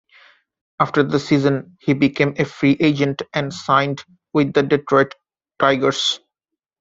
[0.79, 5.13] After the season, he became a free agent and signed with the Detroit
[5.59, 6.19] Tigers.